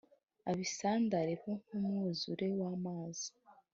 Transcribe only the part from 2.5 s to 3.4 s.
w amazi